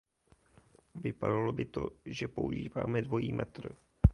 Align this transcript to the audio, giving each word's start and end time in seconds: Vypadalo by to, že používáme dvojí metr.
Vypadalo 0.95 1.51
by 1.51 1.65
to, 1.65 1.89
že 2.05 2.27
používáme 2.27 3.01
dvojí 3.01 3.33
metr. 3.33 3.75